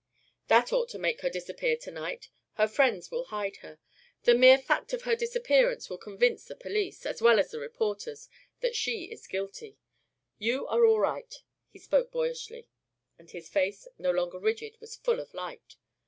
"That 0.47 0.73
ought 0.73 0.89
to 0.89 0.97
make 0.97 1.21
her 1.21 1.29
disappear 1.29 1.77
to 1.77 1.91
night. 1.91 2.29
Her 2.53 2.67
friends 2.67 3.11
will 3.11 3.25
hide 3.25 3.57
her. 3.57 3.77
The 4.23 4.33
mere 4.33 4.57
fact 4.57 4.93
of 4.93 5.03
her 5.03 5.15
disappearance 5.15 5.91
will 5.91 5.99
convince 5.99 6.43
the 6.43 6.55
police, 6.55 7.05
as 7.05 7.21
well 7.21 7.37
as 7.39 7.51
the 7.51 7.59
reporters, 7.59 8.27
that 8.61 8.75
she 8.75 9.03
is 9.11 9.27
guilty. 9.27 9.77
You 10.39 10.65
are 10.65 10.83
all 10.87 10.99
right." 10.99 11.31
He 11.69 11.77
spoke 11.77 12.09
boyishly, 12.11 12.67
and 13.19 13.29
his 13.29 13.47
face, 13.47 13.87
no 13.99 14.09
longer 14.09 14.39
rigid, 14.39 14.75
was 14.81 14.95
full 14.95 15.19
of 15.19 15.35
light. 15.35 15.75